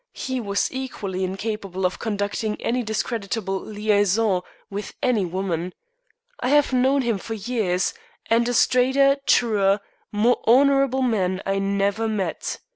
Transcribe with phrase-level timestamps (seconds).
[0.13, 5.75] He was equally incapable of conducting any discreditable liaison with any woman.
[6.39, 7.93] I have known him for years,
[8.25, 9.79] and a straighter, truer,
[10.11, 12.57] more honorable man I never met.